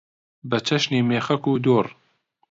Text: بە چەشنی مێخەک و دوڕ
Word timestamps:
بە 0.49 0.57
چەشنی 0.67 1.05
مێخەک 1.09 1.43
و 1.47 1.61
دوڕ 1.65 1.87